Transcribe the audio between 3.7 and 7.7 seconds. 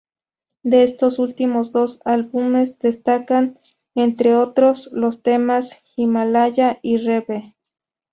entre otros, los temas "Himalaya" y "Rêve".